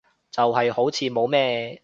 [0.31, 1.79] 就係好似冇咩